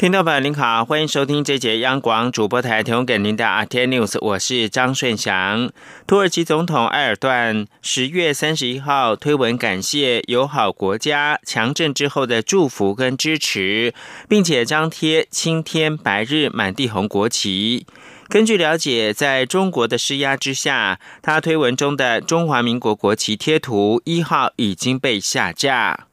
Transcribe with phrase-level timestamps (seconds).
[0.00, 5.70] 听众朋友您好，欢迎收听这节央广主播台提供给您的阿天 News，我是张顺祥。
[6.06, 13.92] 土耳其总统埃尔段十月三十一号推文感谢友好国家强震之后的祝福跟支持，
[14.26, 17.84] 并且张贴青天白日满地红国旗。
[18.30, 26.06] 根据了解，在中国的施压之下，他推文中的中华民国国旗贴图一号已经被下架。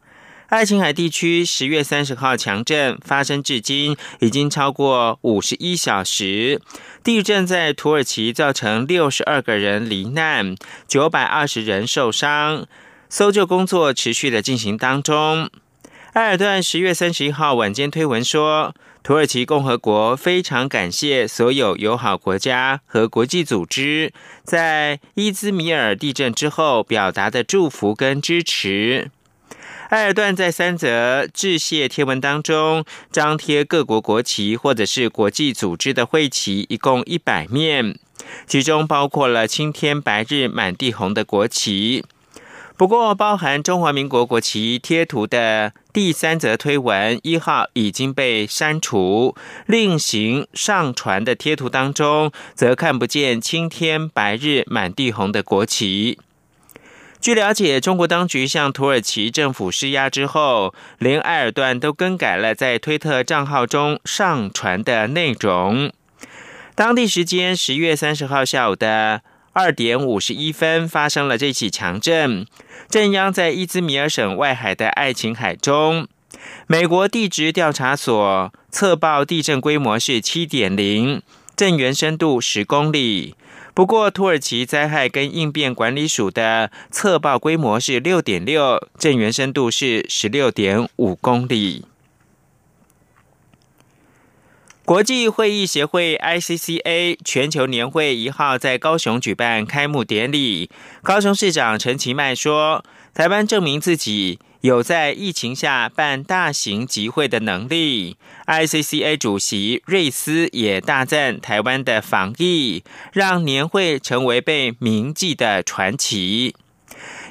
[0.48, 6.62] 爱琴海地区十月三十号强震发生至今已经超过五十一小时，
[7.04, 10.56] 地震在土耳其造成六十二个人罹难，
[10.88, 12.66] 九百二十人受伤，
[13.10, 15.50] 搜救工作持续的进行当中。
[16.14, 18.74] 埃尔段十月三十一号晚间推文说，
[19.04, 24.14] 土耳其共和国非常感谢所有友好国家和国际组织
[24.46, 29.12] 在伊兹米尔地震之后表达的祝福跟支持。
[29.90, 37.98] 埃尔段在三则致谢贴文当中张贴各国国旗或者是国际组织的会旗，一共一百面，
[38.46, 42.04] 其中包括了青天白日满地红的国旗。
[42.76, 56.20] 不过，包含中华民国国旗贴图的第三则推文一号已经被删除，另行上传的贴图当中则看不见青天白日满地红的国旗。
[57.20, 65.92] 据了解，中国当局向土耳其政府施压之后，连埃尔段都更改了在推特账号中上传的内容。
[66.76, 72.46] 当地时间十月三十号下午的二点五十一分，发生了这起强震，
[72.88, 76.08] 震央在伊兹米尔省外海的爱琴海中。
[76.68, 81.22] 美国地质调查所测报地震规模是七点零，
[81.56, 83.36] 震源深度十公里。
[83.78, 91.86] 不过，土耳其灾害跟应变管理署的测报规模是六点六，震源深度是十六点五公里。
[94.84, 100.72] 国际会议协会 （ICCA） 全球年会一号在高雄举办开幕典礼，
[101.04, 102.84] 高雄市长陈其迈说
[103.18, 108.18] ：“台湾证明自己。”有在疫情下办大型集会的能力
[108.48, 112.84] ，ICCA 主席瑞斯也大赞台湾的防疫，
[113.14, 116.56] 让年会成为被铭记的传奇。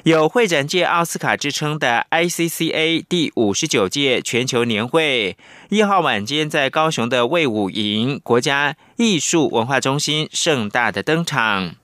[0.03, 5.37] 有会展界奥斯卡之称的 ICCA 第五十九届全球年会，
[5.69, 11.75] 一号晚间在高雄的魏武营国家艺术文化中心盛大的登场。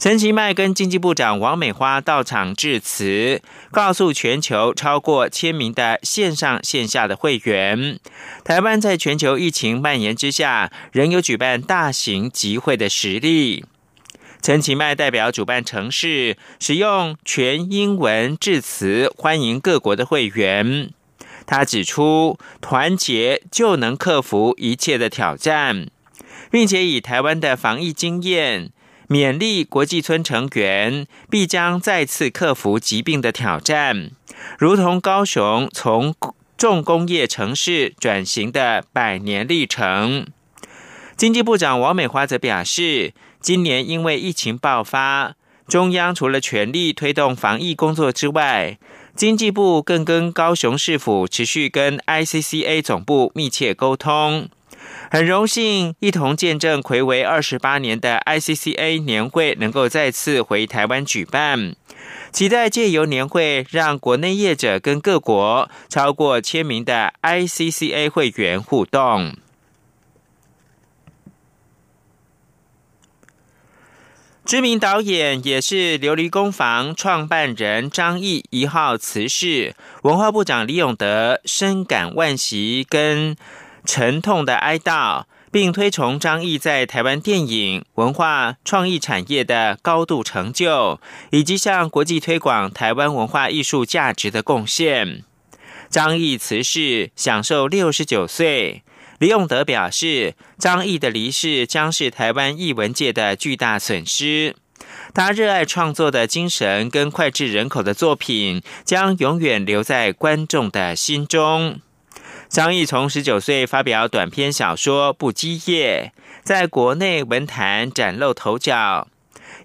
[0.00, 8.00] 陈其迈跟经济部长王美花到场致辞，告诉全球超过千名的线上线下的会员，
[8.42, 13.66] 台湾在全球疫情蔓延之下，仍有举办大型集会的实力。
[14.40, 20.88] 陈其迈代表主办城市，使用全英文致辞，欢迎各国的会员。
[21.44, 25.88] 他指出，团结就能克服一切的挑战，
[26.50, 28.70] 并且以台湾的防疫经验。
[29.10, 34.12] 勉励国际村成员必将再次克服疾病的挑战，
[34.56, 36.14] 如同高雄从
[36.56, 40.28] 重工业城市转型的百年历程。
[41.16, 45.34] 经济部长王美花则表示，今年因为疫情爆发，
[45.66, 48.78] 中央除了全力推动防疫工作之外，
[49.16, 54.48] 经济部更跟高雄市府持续跟 ICCA 总部密切沟通。
[55.10, 61.74] 很荣幸一同见证魁违二十八年的 ICCA 年会能够再次回台湾举办，
[62.30, 69.36] 期待借由年会让国内业者跟各国超过千名的 ICCA 会员互动。
[74.44, 83.36] 知名导演也是琉璃工坊创办人张毅一号辞世，文化部长李永德深感惋惜跟。
[83.92, 91.00] 沉痛的哀悼，并推崇张毅在台湾电影文化创意产业的高度成就，
[91.30, 95.24] 以及向国际推广台湾文化艺术价值的贡献。
[95.88, 98.84] 张毅辞世，享受六十九岁。
[99.18, 104.54] 李永德表示，张毅的离世将是台湾艺文界的巨大损失。
[105.12, 111.80] 他热爱创作的精神跟脍炙人口的作品，将永远留在观众的心中。
[112.50, 116.12] 张毅从十九岁发表短篇小说《不羁夜》，
[116.42, 119.06] 在国内文坛崭露头角。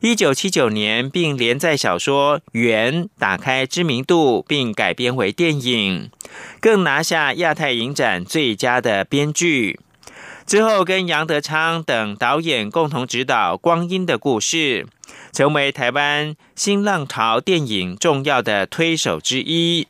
[0.02, 6.12] 一九七九年，并连载小说《缘》，打开知名度，并改编为电影，
[6.62, 9.80] 更拿下亚太影展最佳的编剧。
[10.46, 14.86] 之后，跟杨德昌等导演共同执导《光阴的故事》，
[15.36, 19.88] 成为台湾新浪潮电影重要的推手之一。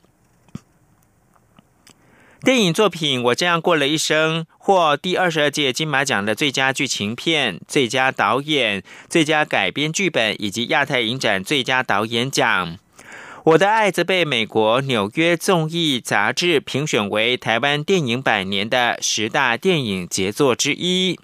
[2.46, 12.78] 电影作品《我这样过了一生》获第二十二届金马奖的最佳剧情片、最佳导演、最佳改编剧本以及亚太影展最佳导演奖。
[13.46, 21.20] 《我的爱》则被美国纽约综艺杂志评选为台湾电影百年的十大电影杰作之一。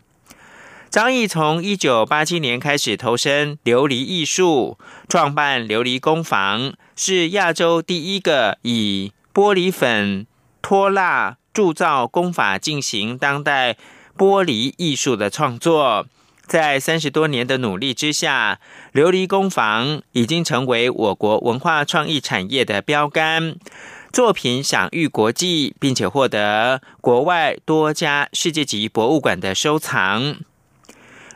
[0.89, 10.25] 张毅从一九八七年开始投身琉璃艺术，创办琉璃工坊，是亚洲第一个以玻璃粉。
[10.62, 13.75] 拖蜡铸造工法进行当代
[14.18, 16.06] 玻璃艺术的创作，
[16.46, 18.60] 在三十多年的努力之下，
[18.94, 23.56] 琉璃工坊已经成为我国文化创意产业的标杆，
[24.13, 30.36] 作品享誉国际，并且获得国外多家世界级博物馆的收藏。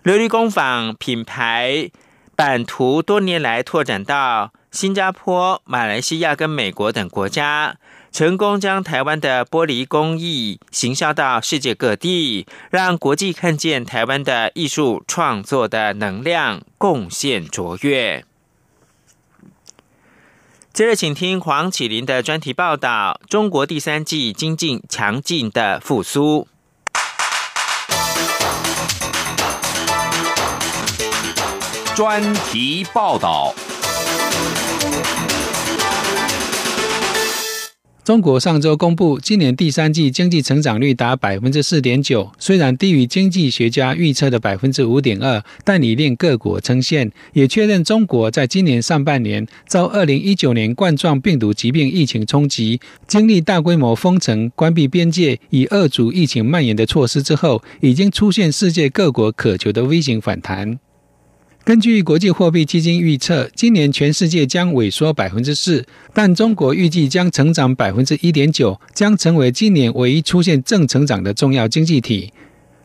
[0.03, 1.89] 琉璃工坊品牌
[2.35, 7.77] 版图多年来拓展到新加坡、马来西亚跟美国等国家。
[8.15, 18.23] 成功将台湾的玻璃工艺行销到世界各地，让国际看见台湾的艺术创作的能量，贡献卓越。
[20.71, 26.47] 接着，请听黄启林的专题报道：中国第三季经济强劲的复苏。
[31.93, 33.53] 专题报道。
[38.05, 60.77] 中国上周公布，今年第三季经济成长率达百分之四点九，虽然低于经济学家预测的百分之五点二，但已令各国称羡，也确认中国在今年上半年遭二零一九年冠状病毒疾病疫情冲击，经历大规模封城、关闭边界以遏阻疫情蔓延的措施之后，已经出现世界各国渴求的微型反弹。
[61.65, 65.83] 根据国际货币基金预测，今年全世界将萎缩百分之四，
[66.13, 72.31] 但中国预计将成长百分之一点九，将成为今年唯一出现正成长的重要经济体。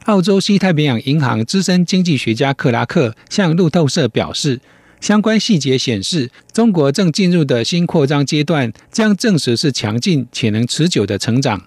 [0.07, 4.59] 澳洲西太平洋银行资深经济学家克拉克向路透社表示，
[4.99, 11.61] 相关细节显示，中国正进入的新扩张阶段将证实是强劲且能持久的成长。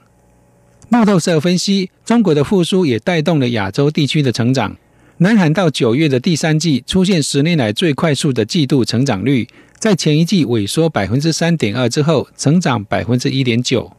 [0.89, 4.75] 路透社分析，中国的复苏也带动了亚洲地区的成长。
[5.17, 13.91] 南韩到九月的第三季出现十年来最快速的季度成长率，在前一季萎缩百分之三点二之后，成长百分之一点九。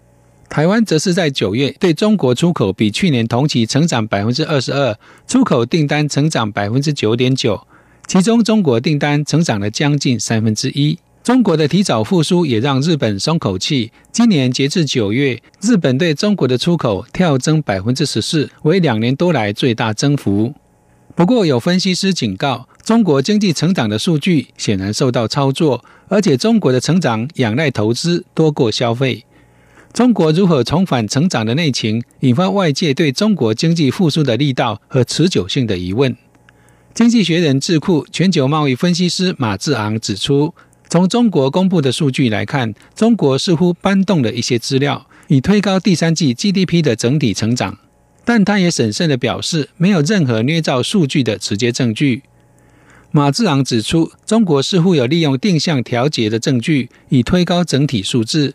[0.49, 4.97] 台湾则是在九月对中国出口比去年同期成长百分之二十二，
[5.29, 7.65] 出口订单成长百分之九点九，
[8.09, 10.99] 其中中国订单成长了将近三分之一。
[11.23, 20.53] 中国的提早复苏也让日本松口气，今年截至九月，日本对中国的出口跳增百分之十四，为两年多来最大增幅。
[21.17, 29.25] 不过，有分析师警告，中国经济成长的数据显然受到操作，而且中国的成长仰赖投资多过消费。
[29.93, 36.17] 中国如何重返成长的内情，引发外界对中国经济复苏的力道和持久性的疑问。
[36.93, 40.53] 经济学人智库全球贸易分析师马志昂指出，
[40.89, 47.79] 从中国公布的数据来看，中国似乎搬动了一些资料，以推高第三季 GDP 的整体成长。
[48.25, 52.23] 但他也审慎地表示，没有任何捏造数据的直接证据。
[53.11, 58.55] 马志昂指出，中国似乎有利用定向调节的证据，以推高整体数字。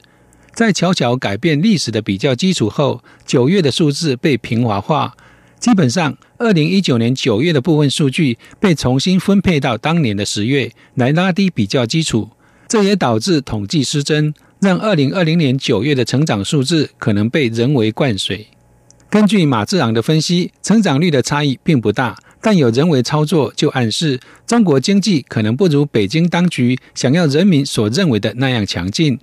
[0.53, 5.15] 在悄悄改变历史的比较基础后，九月的数字被平滑化。
[5.59, 12.29] 基本上，二零一九年九月的部分数据被重新分配到当年的十月，来拉低比较基础。
[12.67, 18.47] 这也导致统计失真，让二零二零年九月的成长数字可能被人为灌水。
[19.09, 29.19] 根据马志昂的分析，成长率的差异并不大，但有人为操作就暗示中国经济可能不如北京当局想要人民所认为的那样强劲。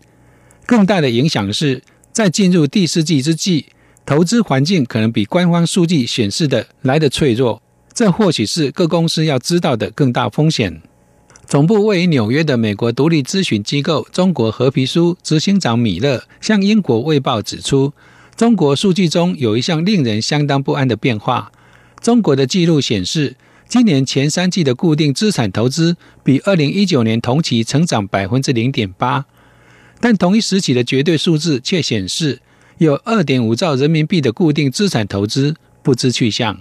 [0.66, 3.66] 更大的影响是在进入第四季之际，
[4.04, 7.62] 投资环境可能比官方数据显示的来得脆弱。
[7.94, 10.82] 这或许是各公司要知道的更大风险。
[11.46, 17.92] 总部位于纽约的美国独立咨询机构中国和皮书执行长米勒向英国卫报指出。
[18.36, 21.50] 中国数据中有一项令人相当不安的变化。
[22.02, 23.34] 中国的记录显示，
[23.66, 29.24] 今年前三季的固定资产投资比二零一九年同期成长百分之零点八，
[30.00, 32.42] 但同一时期的绝对数字却显示，
[32.76, 36.58] 有二点五兆人民币的固定资产投资不知去向。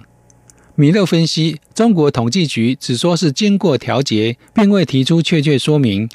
[0.75, 6.08] 米勒分析，中国统计局只说是经过调节，并未提出确切说明。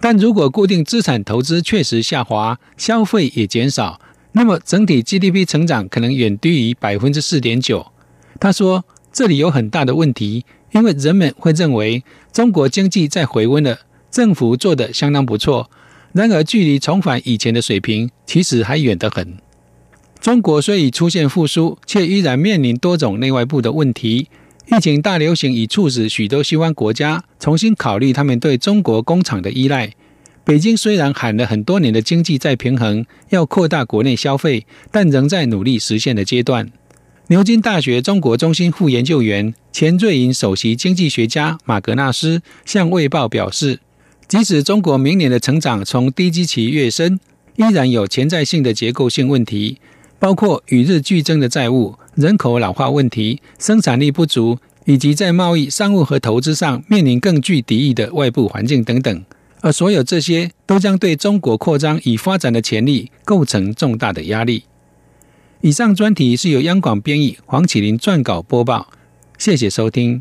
[0.00, 4.00] 但如果固定资产投资确实下滑，消费也减少，
[4.32, 7.86] 那么整体 GDP 成长可能远低于百分之四点九。
[8.40, 15.70] 他说，这里有很大的问题，因为人们会认为中国经济在回温了，政府做得相当不错。
[16.12, 19.36] 然而，距离重返以前的水平，其实还远得很。
[20.20, 24.28] 中国虽已出现复苏，却依然面临多种内外部的问题。
[24.66, 29.92] 疫情大流行已促使许多西方国家重新考虑他们对中国工厂的依赖。
[30.44, 36.70] 北京虽然喊了很多年的经济再平衡，要扩大国内消费，但仍在努力实现的阶段。
[37.28, 43.78] 牛津大学中国中心副研究员、前瑞银首席经济学家马格纳斯向《卫报》表示，
[44.26, 47.20] 即使中国明年的成长从低基期跃升，
[47.56, 49.78] 依然有潜在性的结构性问题，
[50.18, 51.94] 包括与日俱增的债务。
[52.14, 59.24] 人口老化问题、生产力不足，以及在贸易、商务和投资上面临更具敌意的外部环境等等，
[59.62, 64.64] 而所有这些都将对中国扩张与发展的潜力构成重大的压力。
[65.60, 68.90] 以上专题是由央广编译，黄启林撰稿播报。
[69.38, 70.20] 谢谢收听。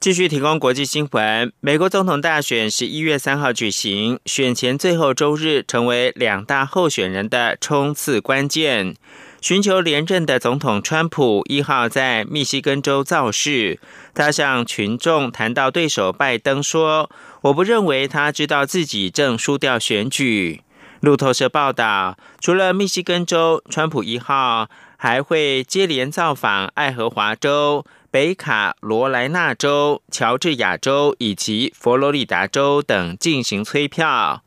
[0.00, 1.52] 继续提供国际新闻。
[1.60, 8.94] 美国总统大选十一月三号举行，选前最后周日成为两大候选人的冲刺关键。
[9.40, 13.78] 寻求连任的总统川普一号在密西根州造势，
[14.12, 17.08] 他向群众谈到对手拜登说
[17.42, 20.62] ：“我不认为他知道自己正输掉选举。”
[21.00, 27.84] 路透社报道，除了密西根州，川普一号还会接连造访爱荷华州。
[28.10, 34.42] 北卡罗来纳州、乔治亚州以及佛罗里达州等进行催票。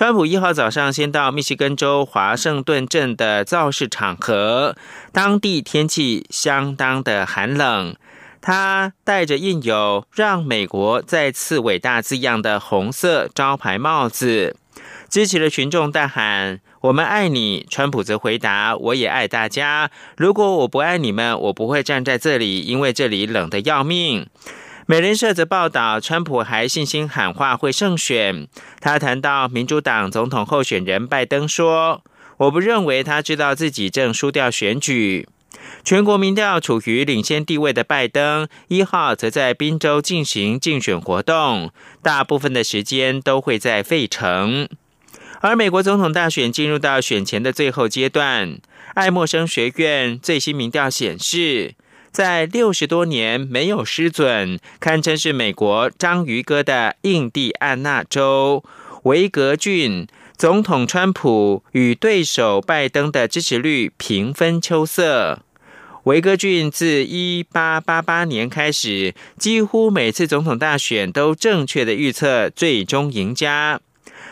[0.00, 4.74] 川普一号早上先到密西根州华盛顿镇的造势场合，
[5.12, 7.94] 当地天气相当的寒冷。
[8.40, 14.56] 他戴着印有“让美国再次伟大”字样的红色招牌帽子，
[15.10, 16.60] 支持的群众大喊。
[16.80, 19.90] 我们爱你，川普则回答：“我也爱大家。
[20.16, 24.26] 如果我不爱你们，我不会站在这里，因为这里冷得要命。”
[24.90, 28.48] 美联社则报道，川普还信心喊话会胜选。
[28.80, 32.02] 他谈到民主党总统候选人拜登说
[32.38, 35.28] ：“我不认为他知道自己正输掉选举。”
[35.84, 41.70] 全国民调处于领先地位的拜登一号则在宾州进行竞选活动，
[42.02, 44.68] 大部分的时间都会在费城。
[45.40, 48.58] 而美国总统大选进入到选前的最后阶段，
[48.94, 51.76] 爱默生学院最新民调显示，
[52.12, 58.64] 在六十多年没有失准，堪称是美国章鱼哥的印第安纳州
[59.04, 65.40] 维格郡总统川普与对手拜登的支持率平分秋色。
[66.04, 73.80] 维格郡自一八八八年开始，几乎每次总统大选都正确的预测最终赢家。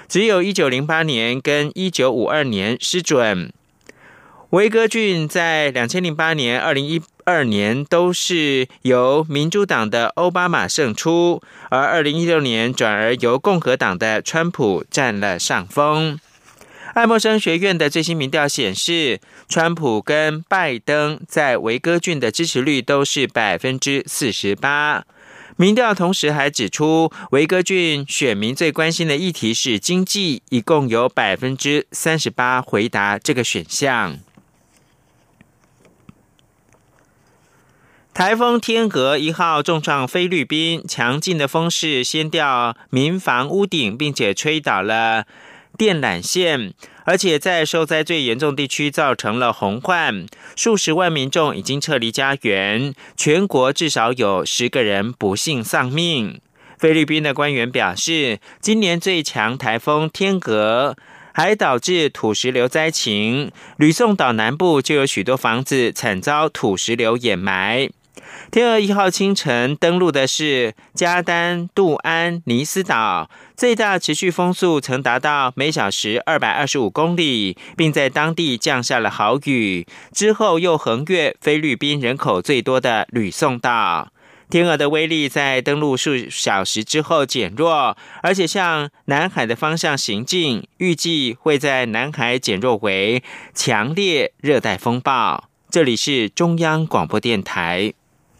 [0.08, 3.52] 只有一九零八年跟一九五二年失准。
[4.50, 16.18] 维格郡在两千零八年、二零一二年都是由民主党的奥巴马胜出，而二零一六年转而由共和党的川普占了上风。
[16.94, 25.04] 爱默生学院的最新民调显示，川普跟拜登在维格郡的支持率都是百分之四十八。
[25.56, 34.18] 民调同时还指出，维格郡选民最关心的议题是经济，一共有百分之三十八回答这个选项。
[38.18, 45.24] 台风天鹅一号重创菲律宾，强劲的风势掀掉民房屋顶，并且吹倒了
[45.76, 46.74] 电缆线。
[47.04, 56.40] 而且在受灾最严重地区造成了洪患，数十万民众已经撤离家园，全国至少有十个人不幸丧命。
[56.76, 60.96] 菲律宾的官员表示，今年最强台风天鹅
[61.32, 67.88] 还导致土石流灾情，吕宋岛南部就有许多房子惨遭土石流掩埋。
[68.50, 79.86] 天鹅一号清晨登陆的是加丹杜安尼斯岛，最大持续风速曾达到每小时二百二十五公里，并在当地降下了豪雨。
[80.12, 84.12] 之后又横越菲律宾人口最多的吕宋岛。
[84.48, 95.50] 天鹅的威力在登陆数小时之后减弱，而且向南海的方向行进，预计会在南海减弱为强烈热带风暴。
[95.68, 97.92] 这里是中央广播电台。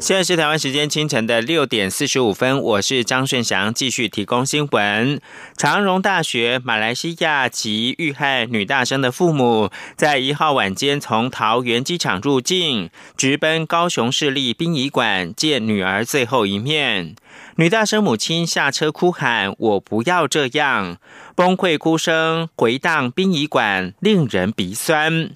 [0.00, 5.20] 现在是台湾时间清晨的六点四十五分，我是张顺祥，继续提供新闻。
[5.56, 17.16] 长荣大学马来西亚籍遇害女大生的父母，在一号晚间从桃园机场入境，直奔高雄市立殡仪馆见女儿最后一面。
[17.56, 20.98] 女大生母亲下车哭喊：“我不要这样！”
[21.34, 25.30] 崩溃哭声回荡殡仪馆，令人鼻酸。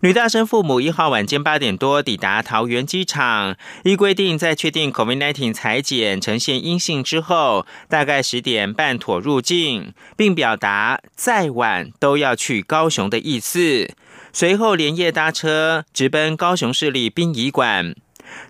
[0.00, 13.92] 女大生父母一号晚间八点多抵达桃园机场，依规定在确定 COVID-19 裁检呈现阴性之后，大概十点半妥入境，并表达再晚都要去高雄的意思。
[14.32, 17.96] 随后连夜搭车直奔高雄市立殡仪馆。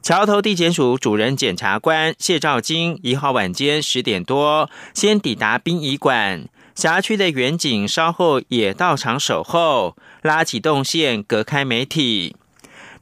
[0.03, 6.47] 桥头地检署主任检察官谢兆金一号晚间十点多先抵达殡仪馆。
[6.75, 12.37] 辖区的远警稍后也到场守候，拉起动线隔开媒体。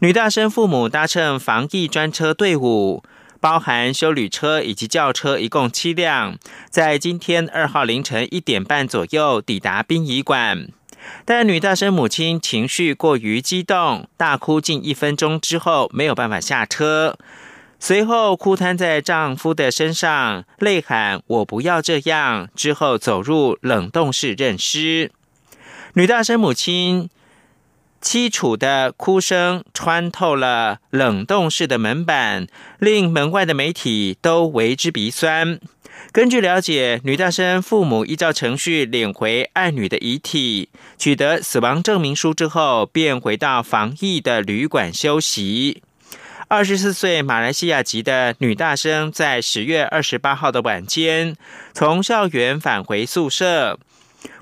[0.01, 3.03] 女大生父母搭乘防疫专车队伍，
[3.41, 10.69] 包含修旅车以及轿车，一共七辆，在今天二号凌晨一点半左右抵达殡仪馆。
[11.25, 17.17] 但女大生母亲情绪过于激动，大哭近一分钟之后没有办法下车。
[17.79, 22.49] 随后哭瘫在丈夫的身上，泪喊“我不要这样”。
[22.57, 25.13] 之后走入冷冻室认尸。
[25.97, 27.09] 女大生母亲
[28.03, 32.47] 凄楚的哭声穿透了冷冻室的门板，
[32.79, 35.59] 令门外的媒体都为之鼻酸。
[36.13, 45.83] 根据了解，女大生父母依照程序领回爱女的遗体，取得死亡证明书之后，便回到防疫的旅馆休息。
[46.49, 51.35] 二十四岁马来西亚籍的女大生，在十月二十八号的晚间，
[51.73, 53.81] 从校园返回宿舍，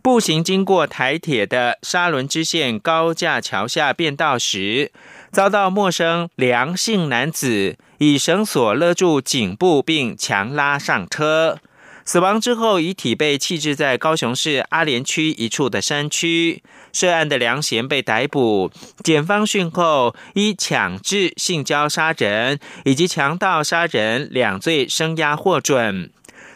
[0.05, 4.93] 步行经过台铁的沙仑支线高架桥下便道时，
[5.33, 11.59] 遭到陌生梁姓男子以绳索勒住颈部，并强拉上车。
[12.05, 16.63] 死亡之后，遗体被弃置在高雄市阿联区一处的山区。
[16.93, 18.71] 涉案的梁贤被逮捕，
[19.03, 26.11] 检方讯后依强制性交杀人以及强盗杀人两罪声押获准。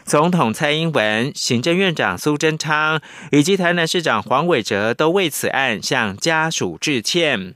[0.09, 2.99] 总统蔡英文、行政院长苏贞昌
[3.31, 7.53] 以及台南市长黄伟哲都为此案向家属致歉。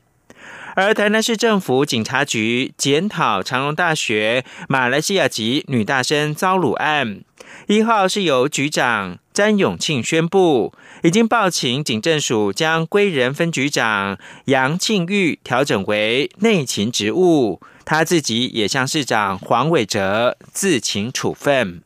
[0.75, 7.21] 而台南市政府警察局检讨长荣大学马来西亚籍女大生遭辱案。
[7.65, 21.81] 一号是由局长詹永庆宣布，已经报请警政署将归仁分局长杨庆玉调整为内勤职务，他自己也向市长黄伟哲自请处分。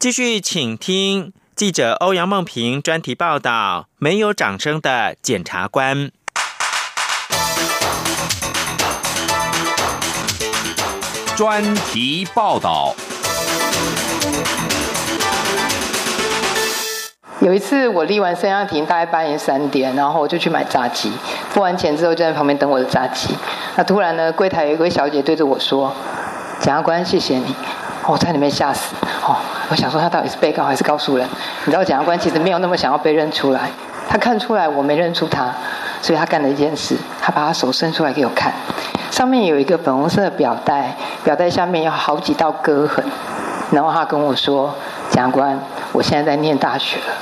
[0.00, 6.10] 继续，请听记者欧阳梦平专题报道：没有掌声的检察官。
[11.36, 12.94] 专题报道。
[17.40, 21.12] 有一次我立完升降庭，大概半夜三点，然后我就去买炸鸡。
[21.50, 23.36] 付完钱之后，就在旁边等我的炸鸡。
[23.76, 25.94] 那突然呢，柜台有一位小姐对着我说
[26.58, 27.54] ：“检察官，谢谢你。”
[28.10, 28.94] 我在里面吓死。
[29.26, 29.36] 哦，
[29.68, 31.26] 我想说他到底是被告还是告诉人？
[31.64, 33.70] 你知道，检察官其实没有那么想要被认出来。
[34.08, 35.54] 他看出来我没认出他，
[36.02, 38.52] 所以他干了一件事，他把他手伸出来给我看。
[39.10, 43.04] 上面有一个粉红色的表带，表带下面有好几道割痕。
[43.70, 44.74] 然后他跟我说
[45.10, 45.56] ：“检察官，
[45.92, 47.14] 我现在在念大学了。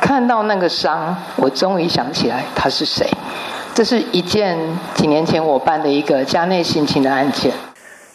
[0.00, 3.08] 看到那个伤，我终于想起来他是谁。
[3.74, 4.56] 这是一件
[4.94, 7.52] 几年前我办的一个家内性侵的案件。”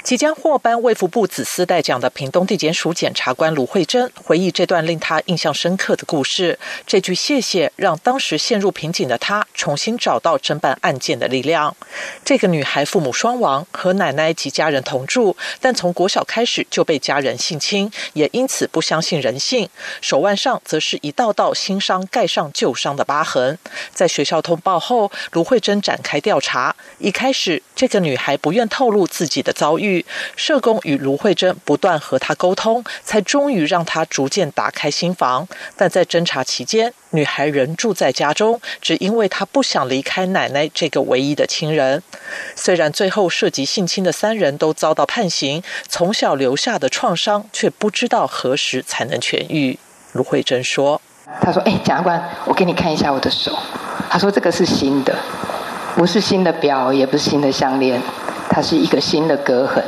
[0.03, 6.59] 即将获颁卫福部紫丝带奖的屏东地检署检察官卢慧珍回忆这段令他印象深刻的故事。
[6.85, 11.73] 这句谢谢让当时陷入瓶颈的他重新找到侦办案件的力量。
[12.25, 19.69] 这个女孩父母双亡，和奶奶及家人同住，但从国小开始就被家人性侵，也因此不相信人性。
[20.01, 23.57] 手腕上则是一道道新伤盖上旧伤的疤痕。
[23.93, 26.75] 在学校通报后，卢慧珍展开调查。
[26.99, 29.92] 一开始，这个女孩不愿透露自己的遭遇。
[30.35, 35.47] 社工与卢慧珍不断和他沟通，才终于让他逐渐打开心房。
[35.75, 42.01] 但在侦查期间，女孩仍住在家中，只因为她不想离开奶奶这个唯一的亲人。
[42.55, 49.77] 虽然最后涉及性侵的三人都遭到判刑，从小留下的创伤却不知道何时才能痊愈。
[50.13, 51.01] 卢慧珍说
[51.41, 53.57] ：“他说，哎，检察官，我给你看一下我的手。
[54.09, 55.15] 他说这个是新的，
[55.95, 58.01] 不是新的表，也不是新的项链。”
[58.55, 59.83] 它是一个新的割痕，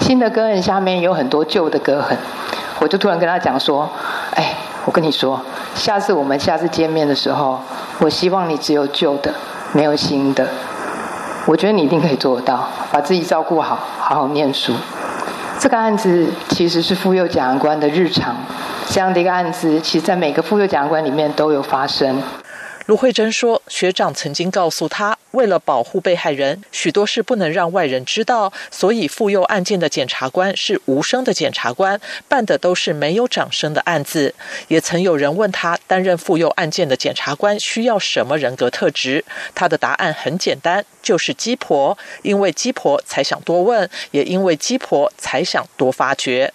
[0.00, 2.16] 新的割痕下面有很多旧的割痕。
[2.80, 3.86] 我就突然跟他讲说
[4.34, 4.54] ：“哎，
[4.86, 5.38] 我跟你说，
[5.74, 7.60] 下次我们下次见面的时候，
[7.98, 9.34] 我希望你只有旧的，
[9.74, 10.48] 没有新的。
[11.44, 14.72] 我觉得你一定可以做得到，把自己照顾好，好好念书。
[15.58, 18.34] 这个案子其实是妇幼检察官的日常，
[18.88, 22.22] 这样的一个案子，其实在每个妇幼检察官里面都有发生。”
[22.86, 34.32] 卢慧珍说：“学长曾经告诉他，为了保护被害人，许多事不能让外人知道，所以妇幼案件的检察官是无声的检察官，办的都是没有掌声的案子。
[34.68, 39.24] 也曾有人问他，担任妇幼案件的检察官需要什么人格特质？
[39.52, 46.52] 他的答案很简单，就是鸡婆，因为鸡婆才想多问，也因为鸡婆才想多发掘。”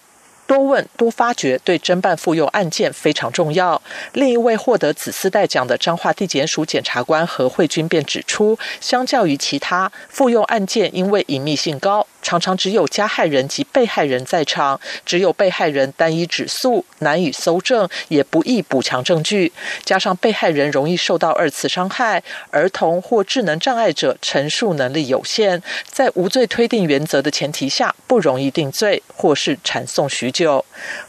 [0.51, 3.81] 多问多发掘，对侦办妇幼案件非常重要。
[4.11, 12.05] 另一位获得紫丝带奖的彰化地检署检察官何慧君便指出，相较于其他妇幼案件，因为隐秘性高。
[12.21, 19.51] 常常只有加害人及被害人在场，只有被害人单一指诉，难以搜证，也不易补强证据。
[19.83, 30.40] 加上被害人容易受到二次伤害，儿童或智能障碍者陈述能力有限，在无罪推定原则的前提下，不容易定罪，或是缠讼许久。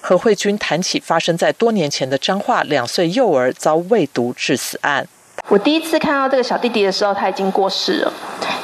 [0.01, 5.07] 何慧君谈起发生在多年前的彰化两岁幼儿遭喂毒致死案。
[5.49, 8.13] 我第一次看到这个小弟弟的时候，他已经过世了。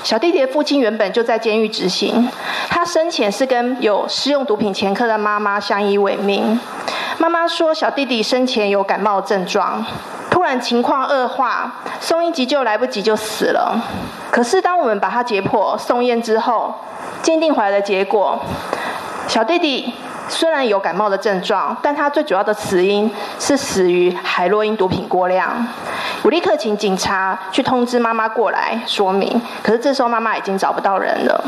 [0.04, 2.28] 小弟弟的父亲原本就在监狱执行，
[2.68, 6.58] 他生前是跟有施用毒品前科的妈妈相依为命。
[7.18, 9.84] 妈妈说，小弟弟生前有感冒症状，
[10.30, 13.76] 突然情况恶化，送医急救来不及就死了。
[14.30, 16.72] 可是当我们把他解剖送验之后，
[17.22, 18.40] 鉴定回来的结果，
[19.26, 19.92] 小弟弟。
[20.28, 25.66] 虽然有感冒的症状，但他最主要的死因是死于海洛因毒品过量。
[26.22, 31.44] 我立刻请警察去通知妈妈过来说明，可是这时候妈妈已经找不到人了。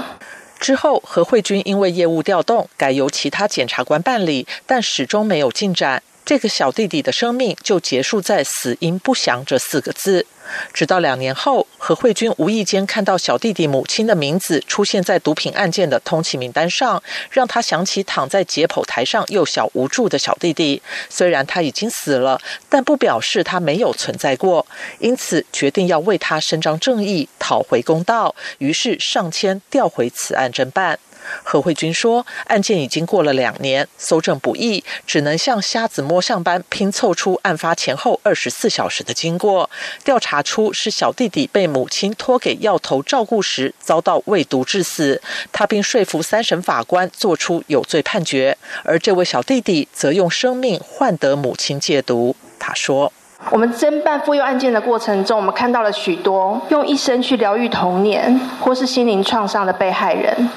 [0.59, 6.03] 之后，何慧君因为业务调动，改由其他检察官办理，但始终没有进展。
[6.31, 10.25] 这个小弟弟的生命就结束在“死因不详”这四个字。
[10.73, 20.81] 直到两年后，何慧君无意间看到小弟弟母亲的名字出现在毒品案件的通缉名单上，让他想起躺在解剖台上幼小无助的小弟弟。
[21.09, 24.65] 虽然他已经死了，但不表示他没有存在过。
[25.01, 28.37] 因此，决定要为他伸张正义，讨回公道。
[28.59, 31.01] 于是上签调回此案侦办。
[31.43, 39.69] 何慧君说：“案件已经过了两年，搜证不易，只能像瞎子摸象般拼凑出案发前后二十四小时的经过。
[40.05, 45.21] 调查出是小弟弟被母亲托给药头照顾时遭到喂毒致死，
[45.53, 48.57] 他并说服三审法官作出有罪判决。
[48.85, 53.13] 而这位小弟弟则用生命换得母亲戒毒。”他说
[53.51, 60.49] ：“我们侦办妇幼案件的过程中，我们看到了许多用一生去疗愈童年或是心灵创伤的被害人。”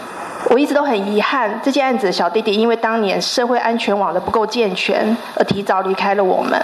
[0.49, 6.61] 我一直都很遗憾，这件案子的小弟弟因为当年社会安全网的不够健全，而提早离开了我们。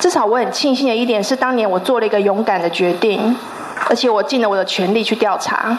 [0.00, 3.36] 至少我很庆幸的一点是，当年我做了一个勇敢的决定，
[3.88, 5.78] 而且我尽了我的全力去调查。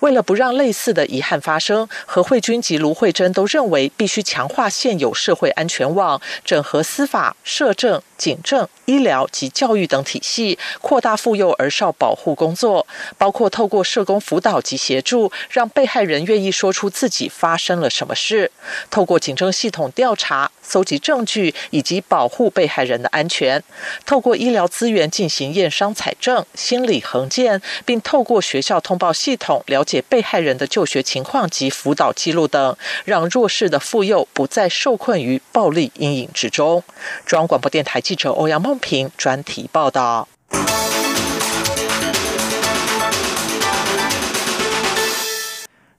[0.00, 12.86] 为了不让类似的遗憾发生，何慧君及卢慧珍都认为必须强化现有社会安全网，整合司法、社政、警政、医疗及教育等体系，扩大妇幼儿少保护工作，
[13.18, 18.48] 包括透过社工辅导及协助，让被害人愿意说出自己发生了什么事；
[18.90, 23.60] 透过警政系统调查、搜集证据以及保护被害人的安全；
[24.06, 30.02] 透过医疗资源进行验伤采证、心理横见，并透过学校通报系统了解。
[30.08, 36.84] 被害人的就学情况及辅导记录等，让弱势的妇幼不再受困于暴力阴影之中。
[37.24, 40.28] 中央广播电台记者欧阳梦平专题报道。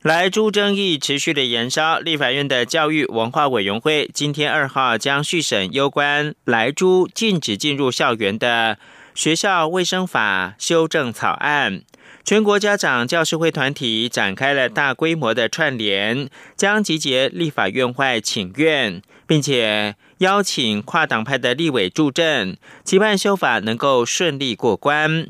[0.03, 8.77] 来猪争议持续的延烧，立法院的教育文化委员会今天二号将续审有关来猪禁止进入校园的
[9.15, 11.81] 学校卫生法修正草案。
[12.23, 25.27] 全国家长教师会团体展开了大规模的串联，将集结立法院外请愿，并且邀请跨党派的立委助阵，期盼修法能够顺利过关。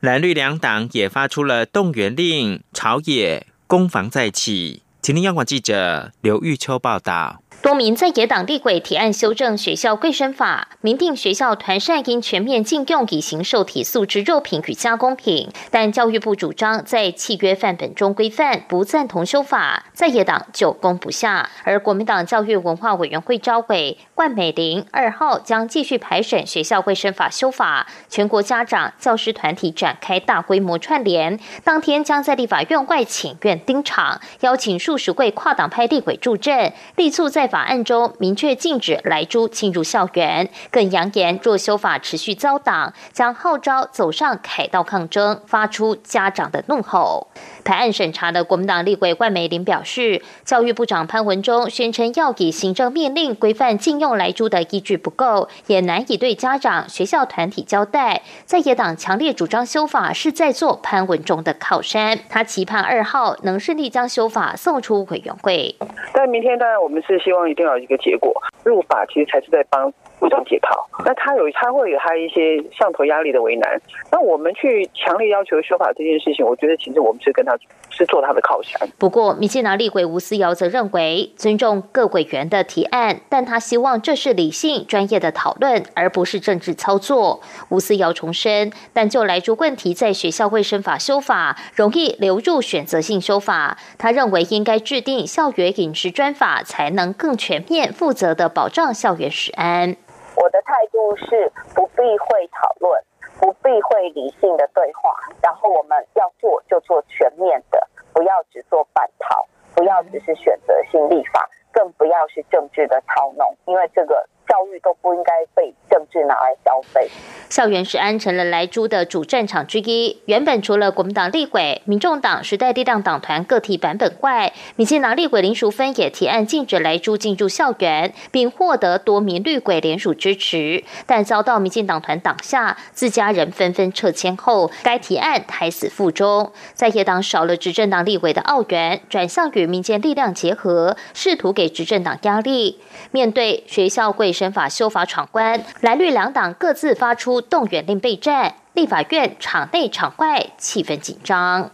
[0.00, 4.82] 蓝绿两党也发出了动员令，朝野攻防再起。
[5.02, 7.42] 请听央广记者刘玉秋报道。
[7.60, 15.50] 多名在野党立委提案修正学校卫生法，明定学校团膳应全面禁用乙型受体素质肉品与加工品。
[15.68, 21.50] 但教育部主张在契约范本中规范，不赞同修法，在野党就攻不下。
[21.64, 37.47] 而国民党教育文化委员会召委冠美玲二号将继续排审学校卫生法修法，全国家长、教师团体展开大规模串联，当天将在立法院外请愿丁场，邀请数十位跨党派立委助阵，力促在。
[37.48, 47.28] 法案中明确禁止来猪进入校园，更扬言若修法持续遭挡，将号召走上凯道抗争，发出家长的怒吼。
[47.68, 58.22] 台案审查的国民党立委万美玲表示，教育部长潘文忠宣称要以行政命令规范禁用来猪的依据不够，也难以对家长、学校团体交代。
[58.46, 65.76] 在野党强烈主张修法是在做潘文忠的靠山，他期盼二号能顺利将修法送出委员会。
[66.14, 68.32] 但明天当然我们是希望一定要有一个结果，
[68.68, 69.92] 入法其实才是在帮。
[70.20, 73.80] 部长解套，那他有他会有他一些上头压力的为难。
[74.10, 77.56] 那我们去强烈要求修法这件事情，我觉得其实我们是跟他
[77.88, 78.88] 是做他的靠山。
[78.98, 87.40] 不过，民进党立委吴思瑶则认为尊重各委员的提案，但他希望这是理性专业的讨论，而不是政治操作。
[87.68, 93.78] 吴思瑶重申，但就来猪问题，在学校卫生法修法容易流入选择性修法。
[93.96, 99.94] 他认为应该制定校园饮食专法，才能更全面、负责的保障校园治安。
[100.34, 103.00] 我的态度是不避讳讨论，
[103.38, 107.80] 不避讳理性的对话，然后我们要做就做全面的，
[108.12, 114.28] 不要只做半套，不要只是选择性立法，更不要是政治的操弄，因为这个。
[114.48, 117.08] 教育都不应该被政治拿来消费。
[117.50, 120.18] 校园是安成了莱珠的主战场之一。
[120.26, 136.52] 原本除了国民党立委、民众党、时代力量党团个体版本外，民进党立委林淑芬也提案禁止莱珠进入校园，并获得多名绿鬼联署支持，但遭到民进党团挡下，自家人纷纷撤迁后，该提案胎死腹中。
[136.74, 142.78] 在野党少了执政党立委的澳元，转向与民间力量结合，试图给执政党压力。
[143.10, 151.72] 面对学校会生法修法闯关，蓝绿两党各自发出动员令备战，立法院场内场外气氛紧张。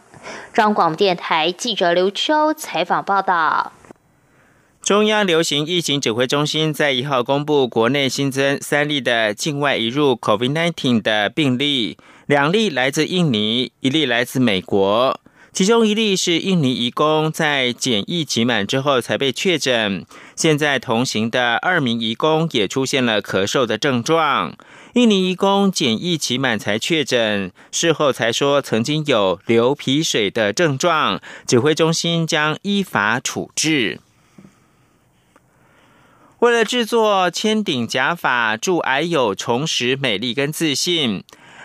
[0.54, 3.72] 中广电台记者刘秋采访报道。
[4.80, 15.20] 中央流行疫情指挥中心在一号公布，国内新增三例的境外移入 COVID-19 的病例，两例来自印尼，一例来自美国。
[15.54, 20.04] 其中一例是印尼移工，在检疫期满之后才被确诊。
[20.34, 24.56] 现在同行的二名移工也出现了咳嗽的症状。
[24.94, 31.20] 印尼移工检疫期满才确诊，事后才说曾经有流鼻水的症状。
[31.46, 34.00] 指挥中心将依法处置。
[36.40, 41.22] 为了制作千顶假发，助癌友重拾美丽跟自信，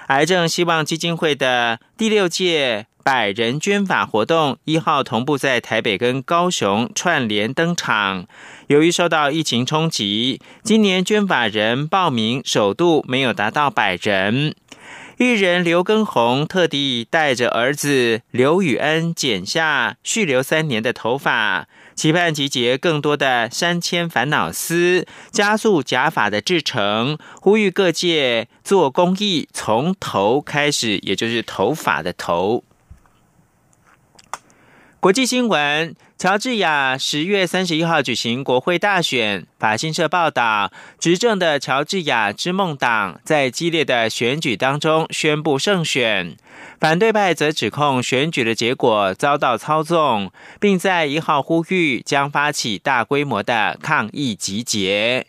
[0.10, 2.86] 癌症希望基金会的第六届。
[3.04, 8.28] 百人捐法活动一号同步在台北跟高雄串联登场。
[8.68, 14.56] 由于受到疫情冲击，今年捐法人报名首度没有达到百人。
[15.18, 27.18] 艺人刘畊宏特地带着儿子刘宇恩剪下续留三年的头发，期盼集结更多的三千烦恼丝，加速假发的制成。
[27.42, 32.64] 呼吁各界做公益，从头开始，也就是头发的头。
[35.02, 39.48] 国际新闻：乔治亚十月三十一号举行国会大选。
[39.58, 46.36] 法新社报道，执政的乔治亚之梦党在激烈的选举当中宣布胜选，
[46.82, 55.28] 反对派则指控选举的结果遭到操纵，并在一号呼吁将发起大规模的抗议集结。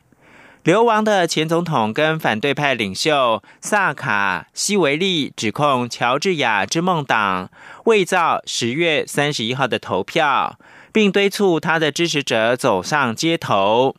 [0.62, 7.51] 流亡的前总统跟反对派领袖萨卡西维利指控乔治亚之梦党
[7.85, 10.59] 伪造十月三十一号的投票，
[10.92, 13.96] 并敦促他的支持者走上街头。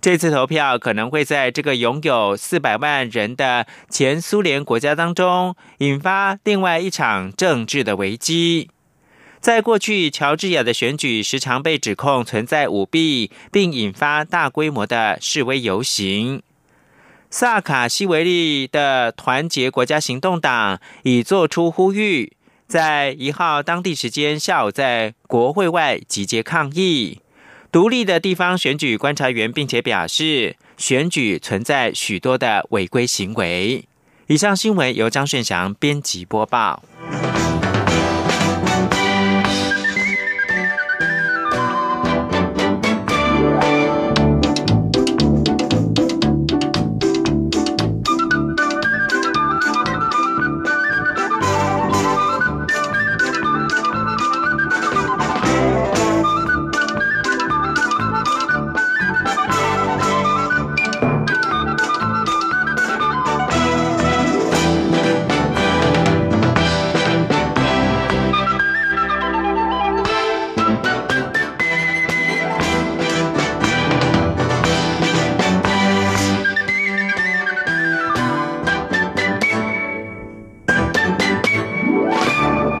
[0.00, 8.68] 这次投票可能会在这个拥有四百万人的前苏联国家当中引发另外一场政治的危机。
[9.44, 16.42] 在过去，乔治亚的选举时常被指控存在舞弊，并引发大规模的示威游行。
[17.28, 22.32] 萨卡西维利的团结国家行动党已做出呼吁，
[22.66, 27.20] 在一号当地时间下午在国会外集结抗议。
[27.70, 33.84] 独立的地方选举观察员并且表示，选举存在许多的违规行为。
[34.28, 36.82] 以上新闻由张顺祥编辑播报。